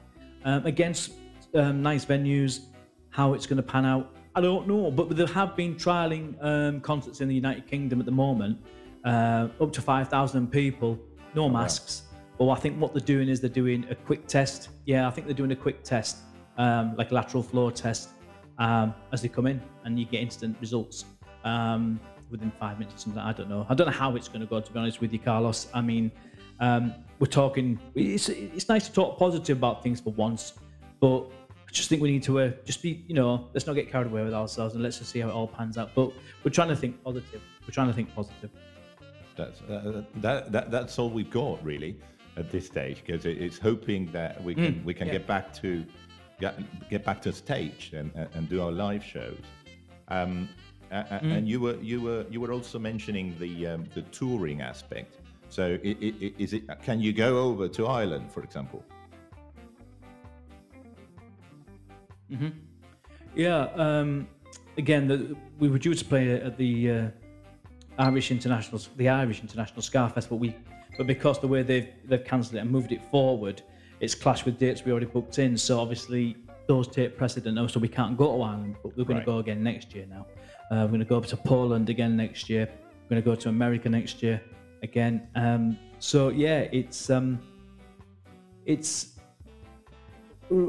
[0.43, 1.13] Um, against
[1.53, 2.65] um, nice venues,
[3.11, 4.89] how it's going to pan out, I don't know.
[4.89, 8.57] But there have been trialing um, concerts in the United Kingdom at the moment,
[9.05, 10.99] uh, up to 5,000 people,
[11.35, 12.01] no masks.
[12.39, 14.69] But I think what they're doing is they're doing a quick test.
[14.85, 16.17] Yeah, I think they're doing a quick test,
[16.57, 18.09] um, like lateral flow test,
[18.57, 21.05] um, as they come in, and you get instant results
[21.43, 21.99] um,
[22.33, 23.21] within five minutes or something.
[23.21, 23.65] I don't know.
[23.69, 24.59] I don't know how it's going to go.
[24.59, 25.67] To be honest with you, Carlos.
[25.73, 26.11] I mean,
[26.59, 27.79] um, we're talking.
[27.95, 30.53] It's it's nice to talk positive about things for once,
[30.99, 33.89] but I just think we need to uh, just be, you know, let's not get
[33.89, 35.91] carried away with ourselves and let's just see how it all pans out.
[35.95, 36.11] But
[36.43, 37.41] we're trying to think positive.
[37.61, 38.49] We're trying to think positive.
[39.37, 41.97] That's uh, that, that that's all we've got really
[42.35, 45.13] at this stage because it's hoping that we can we can yeah.
[45.13, 45.85] get back to
[46.39, 49.37] get, get back to stage and, and and do our live shows.
[50.09, 50.49] Um,
[50.93, 55.11] a- And you were you were you were also mentioning the um, the touring aspect.
[55.49, 58.83] So is it can you go over to Ireland, for example?
[63.35, 63.67] Yeah.
[63.75, 64.27] Um,
[64.77, 67.07] again, the, we were due to play at the uh,
[67.99, 70.37] Irish International, the Irish International Ska Festival.
[70.39, 70.55] We,
[70.97, 73.61] but because the way they've they've cancelled it and moved it forward,
[73.99, 75.57] it's clashed with dates we already booked in.
[75.57, 76.37] So obviously
[76.67, 78.75] those take precedent now, so we can't go to Ireland.
[78.81, 79.25] But we're going Right.
[79.25, 80.25] to go again next year now.
[80.73, 82.67] Uh, we're going to go up to Poland again next year.
[82.67, 84.41] We're going to go to America next year
[84.81, 85.27] again.
[85.35, 87.39] Um, so yeah, it's um,
[88.65, 89.13] it's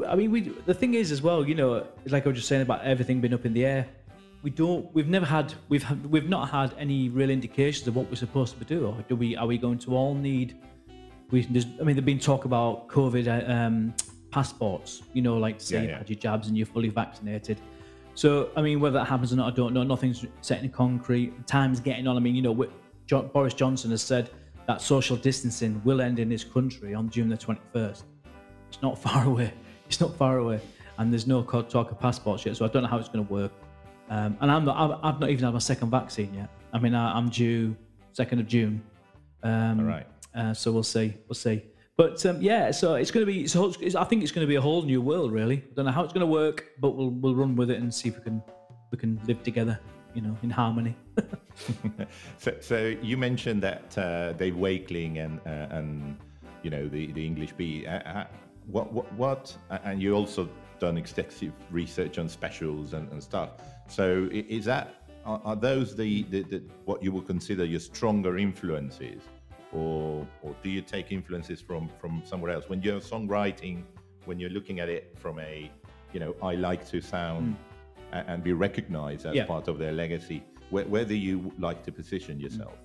[0.07, 0.41] I mean, we.
[0.41, 3.33] The thing is, as well, you know, like I was just saying about everything being
[3.33, 3.87] up in the air.
[4.43, 4.93] We don't.
[4.93, 5.55] We've never had.
[5.69, 8.85] We've we've not had any real indications of what we're supposed to do.
[8.85, 9.35] Or do we?
[9.35, 10.55] Are we going to all need?
[11.31, 11.41] We.
[11.41, 13.95] I mean, there's been talk about COVID uh, um,
[14.29, 15.01] passports.
[15.13, 17.59] You know, like to say Yeah, you've had your jabs and you're fully vaccinated.
[18.15, 19.83] So, I mean, whether that happens or not, I don't know.
[19.83, 21.45] Nothing's set in concrete.
[21.47, 22.15] Time's getting on.
[22.15, 22.73] I mean, you know, wi-
[23.07, 24.29] jo- Boris Johnson has said
[24.67, 28.03] that social distancing will end in this country on June the 21st.
[28.69, 29.53] It's not far away.
[29.87, 30.61] It's not far away,
[30.97, 32.57] and there's no talk of passports yet.
[32.57, 33.51] So I don't know how it's going to work.
[34.09, 34.77] Um, and I'm not.
[34.77, 36.49] I've, I've not even had my second vaccine yet.
[36.73, 37.75] I mean, I, I'm due
[38.13, 38.81] second of June.
[39.43, 40.07] Um, All right.
[40.33, 41.13] Uh, so we'll see.
[41.27, 41.63] We'll see.
[41.97, 43.43] But um, yeah, so it's going to be.
[43.97, 45.57] I think it's going to be a whole new world, really.
[45.57, 47.93] I don't know how it's going to work, but we'll we'll run with it and
[47.93, 48.43] see if we can
[48.91, 49.79] we can live together,
[50.13, 50.95] you know, in harmony.
[52.37, 56.17] So, so you mentioned that uh, Dave Wakeling and uh, and
[56.63, 57.87] you know the the English Beat.
[57.87, 58.27] Uh, uh,
[58.67, 59.57] what what what?
[59.69, 63.51] And you also done extensive research on specials and, and stuff.
[63.87, 68.37] So is that are, are those the, the, the what you would consider your stronger
[68.37, 69.23] influences,
[69.75, 73.83] or or do you take influences from from somewhere else when you're songwriting?
[74.25, 75.69] When you're looking at it from a
[76.13, 77.55] you know I like to sound
[78.11, 79.45] a- and be recognized as Yeah.
[79.45, 80.43] part of their legacy.
[80.71, 82.77] Where, where do you like to position yourself?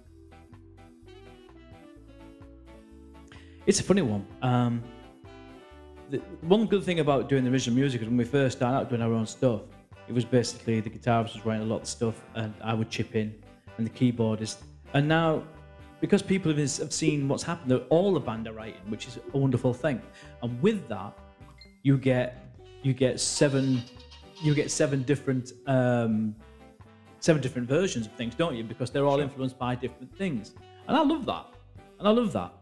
[3.66, 4.26] It's a funny one.
[4.42, 4.82] Um,
[6.10, 8.88] the, one good thing about doing the original music is when we first started out
[8.90, 9.62] doing our own stuff,
[10.08, 13.14] it was basically the guitarist was writing a lot of stuff and I would chip
[13.14, 13.34] in
[13.78, 14.56] and the keyboardist.
[14.92, 15.44] And now,
[16.00, 19.18] because people have, have seen what's happened, that all the band are writing, which is
[19.32, 20.00] a wonderful thing.
[20.42, 21.16] And with that,
[21.82, 22.46] you get
[22.82, 23.82] you get seven
[24.42, 26.34] you get seven different um,
[27.20, 28.64] seven different versions of things, don't you?
[28.64, 30.54] Because they're all influenced by different things,
[30.88, 31.46] and I love that,
[31.98, 32.52] and I love that.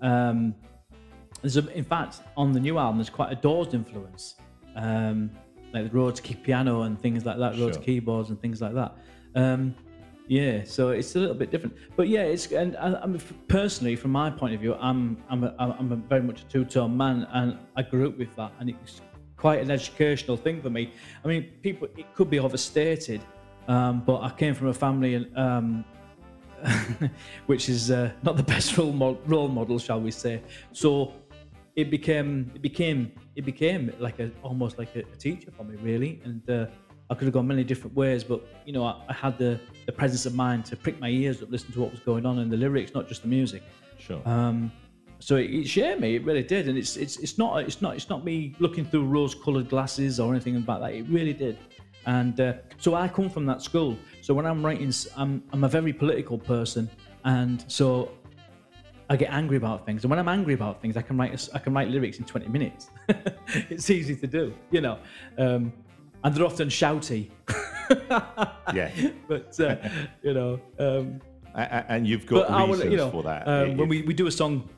[0.00, 0.54] Um,
[1.42, 4.36] there's a, in fact on the new album there's quite a Doors influence,
[4.76, 5.30] um,
[5.72, 7.84] like the Rhodes key piano and things like that, Rhodes Sure.
[7.84, 8.96] keyboards and things like that.
[9.34, 9.74] Um,
[10.28, 14.10] yeah, so it's a little bit different, but yeah, it's and I, mean, personally, from
[14.10, 17.56] my point of view, I'm I'm a, I'm a very much a two-tone man, and
[17.76, 19.00] I grew up with that, and it's
[19.38, 20.92] quite an educational thing for me.
[21.24, 23.22] I mean, people it could be overstated,
[23.68, 25.84] um, but I came from a family and um,
[27.46, 30.42] which is uh, not the best role mo- role model, shall we say?
[30.72, 31.14] So
[31.74, 35.76] it became it became it became like a almost like a, a teacher for me,
[35.76, 36.50] really, and.
[36.50, 36.66] Uh,
[37.10, 39.92] I could have gone many different ways, but you know, I, I had the, the
[39.92, 42.50] presence of mind to prick my ears up, listen to what was going on in
[42.50, 43.62] the lyrics, not just the music.
[43.98, 44.20] Sure.
[44.26, 44.70] Um,
[45.20, 47.96] so it, it shared me, it really did, and it's it's it's not it's not
[47.96, 50.92] it's not me looking through rose-colored glasses or anything about that.
[50.94, 51.58] It really did,
[52.06, 53.96] and uh, so I come from that school.
[54.20, 56.88] So when I'm writing, I'm I'm a very political person,
[57.24, 58.12] and so
[59.10, 60.04] I get angry about things.
[60.04, 62.48] And when I'm angry about things, I can write I can write lyrics in 20
[62.48, 62.90] minutes.
[63.70, 64.98] it's easy to do, you know,
[65.38, 65.72] um,
[66.24, 67.30] and they're often shouty,
[68.74, 68.90] yeah.
[69.28, 69.76] but uh,
[70.22, 70.60] you know.
[70.78, 71.20] Um,
[71.54, 73.48] and you've got reasons will, you know, for that.
[73.48, 74.68] um, when we, we do a song,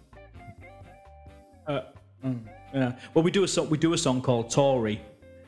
[1.67, 1.83] uh,
[2.25, 2.41] mm,
[2.73, 3.69] yeah, well, we do a song.
[3.69, 5.01] We do a song called Tory,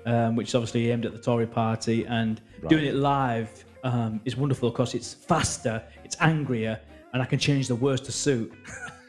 [0.05, 4.37] um, which is obviously aimed at the Tory party, and doing it live um, is
[4.37, 6.79] wonderful because it's faster, it's angrier,
[7.13, 8.53] and I can change the words to suit.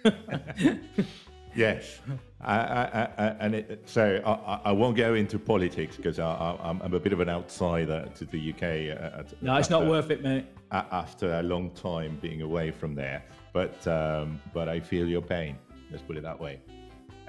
[1.56, 2.00] Yes,
[2.42, 4.22] I, I, I, and it, so
[4.66, 8.10] I, won't go into politics because I, I, I'm I'm a bit of an outsider
[8.16, 8.64] to the UK.
[8.64, 10.46] uh, at- No, it's not worth it, mate.
[10.72, 13.24] after a long time being away from there.
[13.54, 15.58] But um, but I feel your pain.
[15.92, 16.60] Let's put it that way.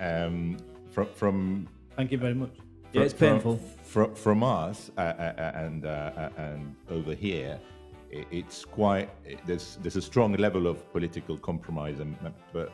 [0.00, 0.56] Um,
[0.90, 2.54] from from Thank you very much.
[2.92, 3.60] Yeah, it's painful.
[3.82, 7.58] From, from us uh, uh, and uh, uh, and over here,
[8.10, 9.10] it's quite
[9.46, 12.16] there's there's a strong level of political compromise, and,
[12.52, 12.72] but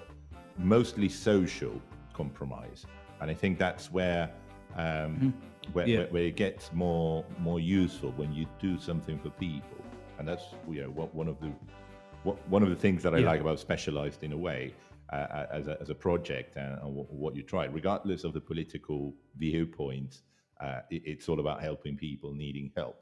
[0.62, 1.80] mostly social
[2.12, 2.86] compromise,
[3.20, 4.30] and I think that's where.
[4.76, 5.34] Um,
[5.72, 5.98] where, Yeah.
[5.98, 9.78] where, where it gets more more useful when you do something for people,
[10.18, 11.50] and that's you know what, one of the
[12.22, 13.30] what, one of the things that I Yeah.
[13.32, 14.74] like about Specialized in a way
[15.12, 18.40] uh, as, a, as a project and, and what, what you try, regardless of the
[18.40, 20.22] political viewpoint,
[20.60, 22.96] uh, it, it's all about helping people needing help.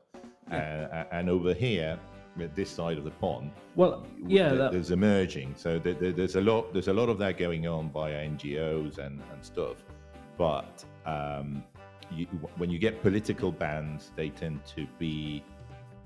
[0.51, 1.99] Uh, and over here,
[2.47, 5.55] this side of the pond, Well, yeah, th- that, there's emerging.
[5.57, 6.73] So there, there- there's a lot.
[6.73, 9.77] There's a lot of that going on via NGOs and, and stuff.
[10.37, 11.65] But um,
[12.13, 12.27] you,
[12.57, 15.43] when you get political bans, they tend to be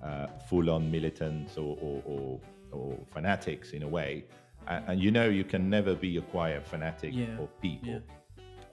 [0.03, 2.41] uh, full-on militants or, or, or,
[2.73, 4.25] or fanatics in a way.
[4.69, 7.89] And, and you know you can never be a quiet fanatic Yeah, of people.
[7.89, 7.99] yeah.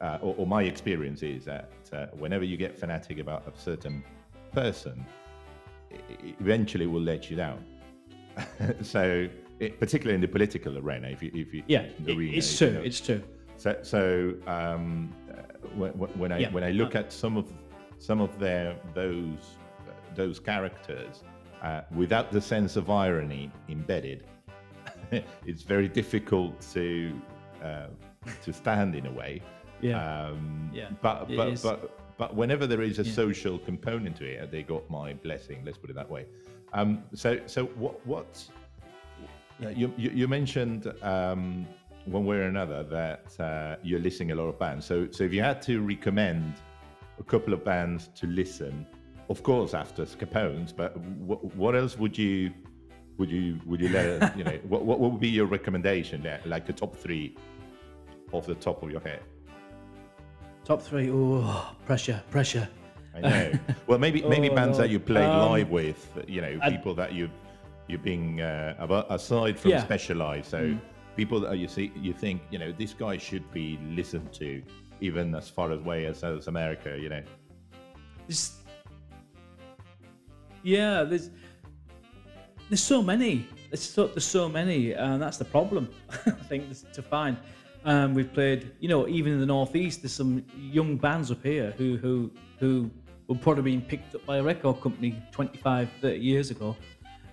[0.01, 4.01] Uh, or, or my experience is that uh, whenever you get fanatic about a certain
[4.53, 5.05] person,
[6.39, 7.63] eventually will let you down.
[8.81, 9.27] so,
[9.59, 12.67] it, particularly in the political arena, if you, if you yeah, arena, it's if you
[12.67, 12.77] true.
[12.77, 12.83] know.
[12.85, 13.23] It's true.
[13.57, 15.41] So, so um, uh,
[15.75, 16.51] when, when I Yeah.
[16.51, 17.51] when I look at some of
[17.97, 19.57] some of their those
[20.15, 21.23] those characters
[21.61, 24.23] uh, without the sense of irony embedded,
[25.45, 27.11] it's very difficult to
[27.61, 27.87] uh,
[28.43, 29.41] to stand in a way.
[29.81, 29.97] Yeah.
[30.29, 34.61] Um, Yeah, But but but but whenever there is a social component to it, they
[34.61, 35.63] got my blessing.
[35.65, 36.25] Let's put it that way.
[36.73, 38.45] Um, so so what what
[39.63, 41.65] uh, you, you, you mentioned um,
[42.05, 44.85] one way or another that uh, you're listening a lot of bands.
[44.85, 46.55] So, so if you had to recommend
[47.19, 48.85] a couple of bands to listen,
[49.29, 52.51] of course after Scapones, but what, what else would you
[53.17, 56.65] would you would you let you know what, what would be your recommendation there, like
[56.65, 57.37] the top three
[58.33, 59.21] off the top of your head?
[60.69, 61.09] Top three.
[61.11, 62.69] Oh, pressure, pressure.
[63.15, 63.51] I know.
[63.87, 67.11] Well, maybe maybe Oh, bands that you played Um, live with, you know, people that
[67.11, 67.27] you
[67.87, 69.79] you're being uh, aside from Yeah.
[69.81, 69.85] Mm.
[69.85, 70.45] specialized.
[70.45, 70.77] So
[71.15, 74.61] people that you see, you think, you know, this guy should be listened to,
[75.01, 76.95] even as far away as South America.
[77.01, 77.23] You know,
[78.27, 78.59] There's,
[80.61, 81.31] yeah, there's
[82.69, 83.47] there's so many.
[83.71, 85.89] There's so there's so many, and that's the problem.
[86.27, 86.63] I think
[86.93, 87.37] to find.
[87.85, 91.73] Um, we've played, you know, even in the northeast, there's some young bands up here
[91.77, 92.91] who who who
[93.27, 96.75] were probably being picked up by a record company 25, 30 years ago.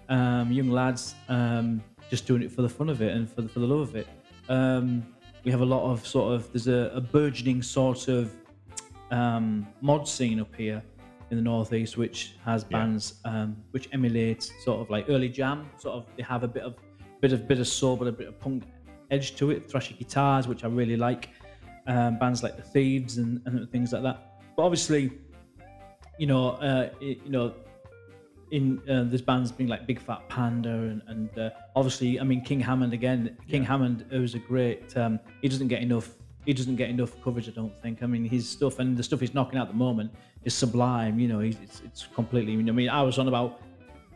[0.09, 3.49] Um, young lads um, just doing it for the fun of it and for the,
[3.49, 4.07] for the love of it.
[4.49, 5.05] Um,
[5.43, 8.33] we have a lot of sort of there's a, a burgeoning sort of
[9.11, 10.83] um, mod scene up here
[11.31, 15.69] in the northeast, which has bands um, which emulate sort of like early jam.
[15.79, 16.77] Sort of they have a bit of
[17.21, 18.65] bit of bit of soul, but a bit of punk
[19.11, 19.69] edge to it.
[19.69, 21.29] Thrashy guitars, which I really like.
[21.87, 24.41] um, bands like the Thieves and, and things like that.
[24.57, 25.13] But obviously,
[26.19, 27.55] you know, uh, it, you know,
[28.53, 32.43] in uh, there's bands being like Big Fat Panda and, and uh, obviously, I mean
[32.43, 33.37] King Hammond again.
[33.49, 34.97] King Hammond was a great.
[34.97, 36.11] Um, he doesn't get enough.
[36.45, 38.05] He doesn't get enough coverage, I don't think.
[38.05, 40.13] I mean, his stuff and the stuff he's knocking out at the moment
[40.45, 41.19] is sublime.
[41.19, 42.53] You know, he's, it's, it's completely.
[42.55, 43.61] I mean, I was on about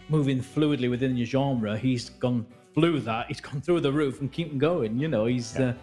[0.09, 1.77] moving fluidly within your genre.
[1.77, 3.27] He's gone flew that.
[3.29, 4.99] He's gone through the roof and keep going.
[4.99, 5.75] You know, he's uh,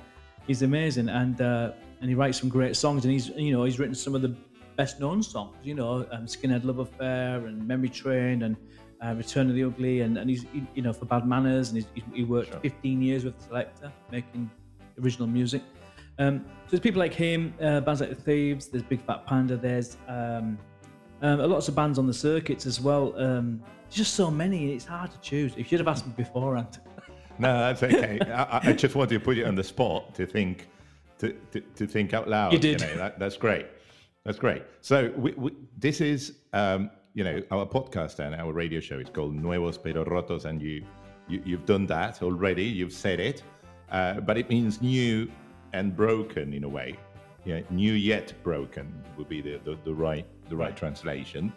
[0.46, 1.72] he's amazing and uh,
[2.02, 3.04] and he writes some great songs.
[3.06, 4.36] And he's you know he's written some of the
[4.76, 5.56] best known songs.
[5.64, 8.56] You know, um, Skinhead Love Affair and Memory Train and
[9.04, 10.02] uh, Return of the Ugly.
[10.02, 13.02] And and he's he, you know for Bad Manners and he's, he, he worked 15
[13.02, 14.50] years with the Selecter making
[15.02, 15.62] original music.
[16.20, 18.68] Um, so there's people like him, uh, bands like the Thieves.
[18.68, 19.56] There's Big Fat Panda.
[19.56, 20.58] There's um,
[21.22, 23.14] um, lots of bands on the circuits as well.
[23.20, 25.54] Um, just so many, it's hard to choose.
[25.58, 26.80] If you'd have asked me beforehand.
[27.40, 28.20] No, that's okay.
[28.20, 30.68] I, I just wanted to put you on the spot to think,
[31.20, 32.52] to, to, to think out loud.
[32.52, 32.82] You did.
[32.82, 33.68] know, that, that's great.
[34.26, 34.64] That's great.
[34.82, 38.98] So we, we, this is, um, you know, our podcast and our radio show.
[38.98, 40.84] It's called Nuevos Pero Rotos, and you,
[41.28, 42.64] you you've done that already.
[42.66, 43.44] You've said it,
[43.92, 45.32] uh, but it means new
[45.74, 46.96] and broken in a way.
[47.46, 51.54] Yeah, new yet broken would be the, the, the right the right translation.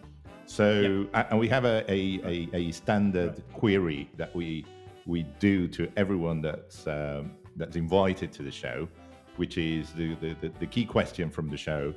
[0.46, 4.64] So, a- and we have a, a, a, a standard query that we
[5.06, 8.88] we do to everyone that's um, that's invited to the show,
[9.36, 11.92] which is the, the, the, the key question from the show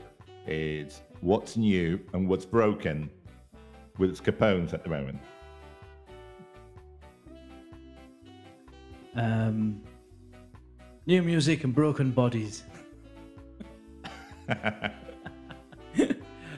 [0.48, 3.10] is what's new and what's broken
[3.98, 5.20] with Scapones at the moment.
[9.16, 9.82] Um,
[11.06, 12.64] new music and broken bodies.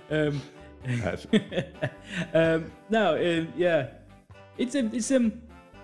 [0.09, 0.41] um,
[2.33, 3.87] um, no, um, yeah,
[4.57, 5.41] it's um, it's um,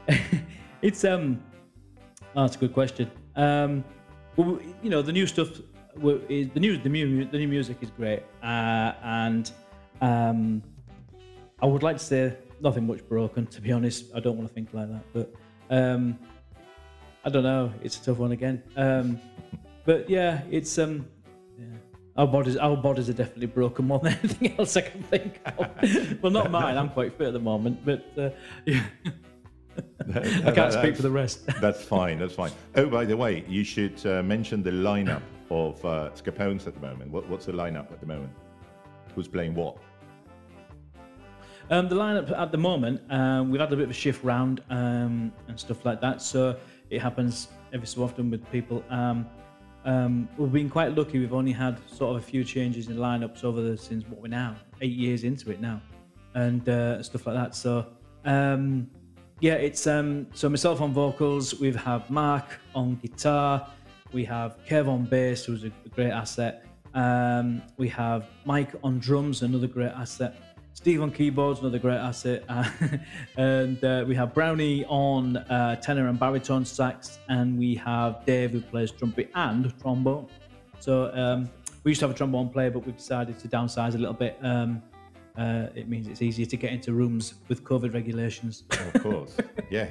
[0.82, 1.44] it's um,
[2.36, 3.10] oh, that's a good question.
[3.36, 3.84] Um,
[4.36, 5.50] well, you know, the new stuff,
[6.30, 9.52] is, the new the new the new music is great, uh, and
[10.02, 10.62] um,
[11.62, 13.48] I would like to say nothing much broken.
[13.48, 15.34] To be honest, I don't want to think like that, but
[15.70, 16.20] um,
[17.26, 17.74] I don't know.
[17.84, 18.64] It's a tough one again.
[18.76, 19.20] Um,
[19.86, 21.08] but yeah, it's um,
[21.58, 21.66] yeah.
[22.18, 26.22] Our bodies, our bodies are definitely broken more than anything else I can think of.
[26.22, 26.78] well, not mine.
[26.78, 28.30] I'm quite fit at the moment, but uh,
[28.66, 28.84] yeah,
[30.46, 31.46] I can't speak for the rest.
[31.62, 32.20] That's fine.
[32.20, 32.52] That's fine.
[32.76, 36.80] Oh, by the way, you should uh, mention the lineup of uh, Scapones at the
[36.80, 37.12] moment.
[37.12, 38.32] What, what's the lineup at the moment?
[39.16, 39.78] Who's playing what?
[41.70, 44.62] Um, the lineup at the moment, um, we've had a bit of a shift round
[44.70, 46.22] um, and stuff like that.
[46.22, 46.58] So
[46.90, 48.84] it happens every so often with people.
[48.90, 49.26] Um,
[49.86, 51.20] um, we've been quite lucky.
[51.20, 54.28] We've only had sort of a few changes in lineups over the since what we're
[54.28, 55.82] now eight years into it now,
[56.36, 57.56] and uh, stuff like that.
[57.56, 57.88] So
[58.26, 58.90] um,
[59.40, 61.60] yeah, it's um, so myself on vocals.
[61.60, 63.68] We have Mark on guitar.
[64.14, 66.66] We have Kev on bass, who's a great asset.
[66.94, 70.36] Um, we have Mike on drums, another great asset.
[70.82, 72.44] Steve on keyboards, another great asset.
[73.38, 77.20] and uh, we have Brownie on uh, tenor and baritone sax.
[77.30, 80.26] And we have Dave who plays trumpet and trombone.
[80.80, 81.48] So um,
[81.84, 84.40] we used to have a trombone player, but we've decided to downsize a little bit.
[84.42, 84.82] Um,
[85.38, 88.64] uh, it means it's easier to get into rooms with COVID regulations.
[88.72, 89.38] Of course.
[89.70, 89.88] yeah.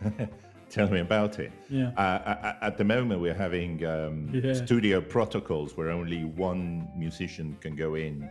[0.70, 1.50] Tell me about it.
[1.68, 1.90] Yeah.
[1.96, 4.54] Uh, at the moment, we're having um, Yeah.
[4.54, 8.30] studio protocols where only one musician can go in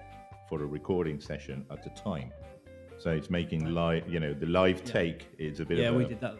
[0.52, 2.30] for a recording session at a time.
[2.98, 6.04] So it's making live, you know, the live take is a bit yeah, of we
[6.04, 6.36] did that.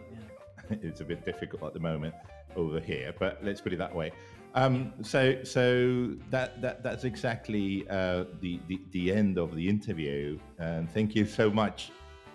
[0.70, 0.76] Yeah.
[0.82, 2.14] it's a bit difficult at the moment
[2.54, 4.12] over here, but let's put it that way.
[4.54, 10.38] Um, so, so that, that that's exactly uh, the, the the end of the interview.
[10.58, 11.90] And thank you so much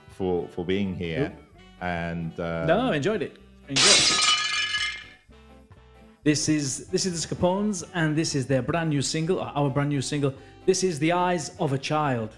[0.09, 1.31] for for being here.
[1.79, 3.37] And uh, No, I enjoyed it.
[3.69, 4.27] Enjoyed it.
[6.23, 9.89] This is this is the Scapones, and this is their brand new single, our brand
[9.89, 10.33] new single.
[10.67, 12.29] This is "The Eyes of a Child."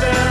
[0.00, 0.29] Mend.